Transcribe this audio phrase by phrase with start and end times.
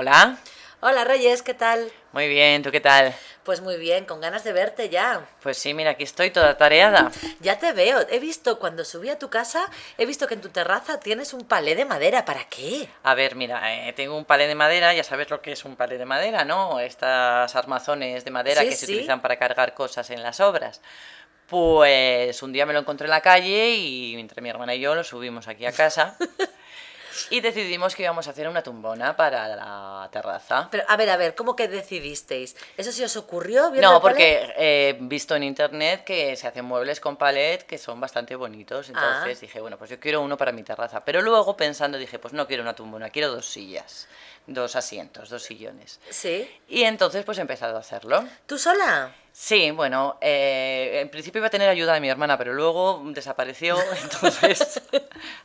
[0.00, 0.38] Hola.
[0.78, 1.90] Hola Reyes, ¿qué tal?
[2.12, 3.12] Muy bien, ¿tú qué tal?
[3.42, 5.26] Pues muy bien, con ganas de verte ya.
[5.42, 7.10] Pues sí, mira, aquí estoy toda tareada.
[7.40, 8.06] Ya te veo.
[8.08, 11.40] He visto cuando subí a tu casa, he visto que en tu terraza tienes un
[11.40, 12.24] palé de madera.
[12.24, 12.88] ¿Para qué?
[13.02, 15.74] A ver, mira, eh, tengo un palé de madera, ya sabes lo que es un
[15.74, 16.78] palé de madera, ¿no?
[16.78, 20.80] Estas armazones de madera Sí, que se utilizan para cargar cosas en las obras.
[21.48, 24.94] Pues un día me lo encontré en la calle y entre mi hermana y yo
[24.94, 26.16] lo subimos aquí a casa
[27.30, 30.68] y decidimos que íbamos a hacer una tumbona para la terraza.
[30.70, 32.56] Pero a ver, a ver, ¿cómo que decidisteis?
[32.76, 33.70] ¿Eso sí os ocurrió?
[33.70, 38.34] No, porque he visto en internet que se hacen muebles con palet que son bastante
[38.36, 38.88] bonitos.
[38.88, 39.40] Entonces Ah.
[39.40, 41.04] dije, bueno, pues yo quiero uno para mi terraza.
[41.04, 44.08] Pero luego pensando dije, pues no quiero una tumbona, quiero dos sillas,
[44.46, 46.00] dos asientos, dos sillones.
[46.10, 46.50] Sí.
[46.68, 48.24] Y entonces pues he empezado a hacerlo.
[48.46, 49.12] ¿Tú sola?
[49.32, 53.76] Sí, bueno, eh, en principio iba a tener ayuda de mi hermana, pero luego desapareció,
[54.02, 54.82] entonces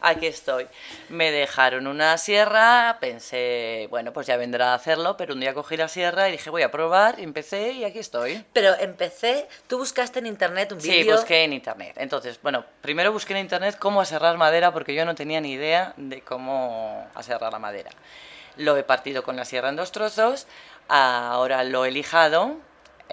[0.02, 0.68] aquí estoy.
[1.10, 5.78] Me dejaron una sierra, pensé, bueno, pues ya vendrá a hacerlo, pero un día cogí
[5.78, 8.44] la sierra y dije, voy a probar, y empecé y aquí estoy.
[8.52, 11.16] Pero empecé, tú buscaste en internet un Sí, vídeo.
[11.16, 11.94] busqué en internet.
[11.98, 15.94] Entonces, bueno, primero busqué en internet cómo aserrar madera porque yo no tenía ni idea
[15.98, 17.92] de cómo aserrar la madera.
[18.58, 20.48] Lo he partido con la sierra en dos trozos,
[20.88, 22.58] ahora lo he lijado,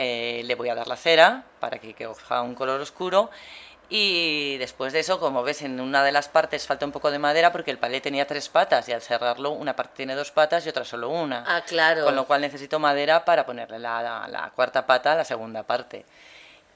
[0.01, 3.31] eh, le voy a dar la cera para que coja un color oscuro
[3.93, 7.19] y después de eso, como ves, en una de las partes falta un poco de
[7.19, 10.65] madera porque el palé tenía tres patas y al cerrarlo una parte tiene dos patas
[10.65, 11.45] y otra solo una.
[11.47, 12.05] Ah, claro.
[12.05, 15.65] Con lo cual necesito madera para ponerle la, la- la cuarta pata a la segunda
[15.65, 16.05] parte.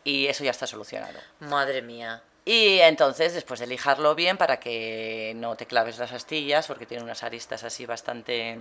[0.02, 1.18] Y eso ya está solucionado.
[1.40, 2.20] Madre mía.
[2.44, 7.02] Y entonces, después de lijarlo bien para que no te claves las astillas, porque tiene
[7.04, 8.58] unas aristas así bastante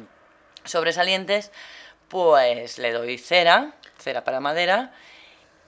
[0.66, 1.52] sobresalientes,
[2.08, 4.92] pues le doy cera, cera para madera,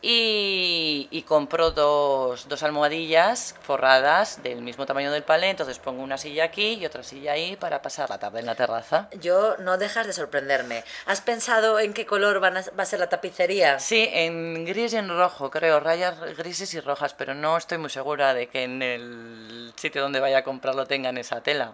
[0.08, 6.20] y, y compro dos, dos almohadillas forradas del mismo tamaño del palé, entonces pongo una
[6.20, 9.10] silla aquí y otra silla ahí para pasar la tarde en la terraza.
[9.20, 10.84] Yo no dejas de sorprenderme.
[11.08, 13.80] ¿Has pensado en qué color van a- va a ser la tapicería?
[13.80, 17.90] Sí, en gris y en rojo, creo, rayas grises y rojas, pero no estoy muy
[17.90, 21.74] segura de que en el sitio donde vaya a comprarlo tengan esa tela.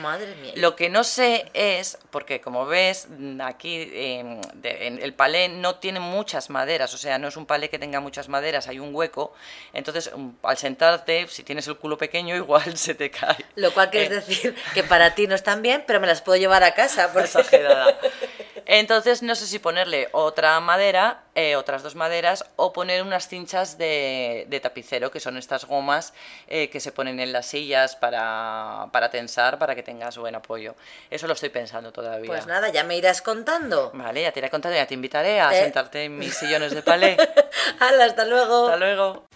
[0.00, 0.52] Madre mía.
[0.56, 5.48] Lo que no sé es, porque como ves, mm, aquí eh, de- en el palé
[5.50, 8.78] no tiene muchas maderas, o sea, no es un palé que tenga muchas maderas, hay
[8.78, 9.34] un hueco,
[9.74, 13.36] entonces mm, al sentarte, si tienes el culo pequeño, igual se te cae.
[13.56, 16.38] Lo cual quiere Eh, decir que para ti no están bien, pero me las puedo
[16.38, 17.08] llevar a casa.
[17.12, 17.98] porque- exagerada.
[18.66, 23.76] Entonces no sé si ponerle otra madera, eh, otras dos maderas, o poner unas cinchas
[23.78, 26.14] de, de tapicero, que son estas gomas
[26.48, 30.74] eh, que se ponen en las sillas para, para tensar, para que tengas buen apoyo.
[31.10, 32.28] Eso lo estoy pensando todavía.
[32.28, 33.90] Pues nada, ya me irás contando.
[33.94, 35.60] Vale, ya te iré contando, ya te invitaré a Eh.
[35.62, 37.16] sentarte en mis sillones de palé.
[37.80, 38.64] Hala, hasta luego.
[38.66, 39.26] Hasta luego.